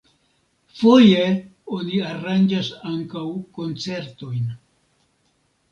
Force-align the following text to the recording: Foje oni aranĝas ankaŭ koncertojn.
Foje 0.77 1.27
oni 1.79 2.01
aranĝas 2.13 2.73
ankaŭ 2.95 3.25
koncertojn. 3.61 4.51